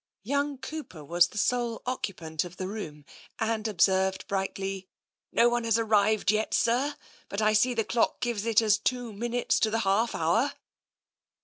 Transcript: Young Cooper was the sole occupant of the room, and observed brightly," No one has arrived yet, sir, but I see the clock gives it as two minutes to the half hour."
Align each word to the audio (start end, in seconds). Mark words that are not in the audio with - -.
Young 0.23 0.57
Cooper 0.57 1.05
was 1.05 1.27
the 1.27 1.37
sole 1.37 1.83
occupant 1.85 2.43
of 2.43 2.57
the 2.57 2.67
room, 2.67 3.05
and 3.37 3.67
observed 3.67 4.25
brightly," 4.27 4.87
No 5.31 5.47
one 5.47 5.63
has 5.63 5.77
arrived 5.77 6.31
yet, 6.31 6.55
sir, 6.55 6.95
but 7.29 7.39
I 7.39 7.53
see 7.53 7.75
the 7.75 7.83
clock 7.85 8.19
gives 8.19 8.47
it 8.47 8.63
as 8.63 8.79
two 8.79 9.13
minutes 9.13 9.59
to 9.59 9.69
the 9.69 9.81
half 9.81 10.15
hour." 10.15 10.53